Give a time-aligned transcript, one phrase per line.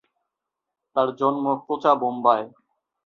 [0.95, 2.45] তার জন্ম কোচাবম্বায়।